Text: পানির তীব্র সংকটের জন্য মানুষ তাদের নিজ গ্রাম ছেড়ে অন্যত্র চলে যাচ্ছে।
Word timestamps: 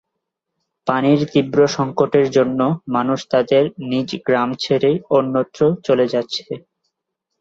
পানির 0.87 1.19
তীব্র 1.31 1.59
সংকটের 1.77 2.27
জন্য 2.31 2.59
মানুষ 2.95 3.19
তাদের 3.29 3.63
নিজ 3.89 4.09
গ্রাম 4.25 4.49
ছেড়ে 4.59 4.91
অন্যত্র 5.17 5.61
চলে 5.85 6.05
যাচ্ছে। 6.13 6.43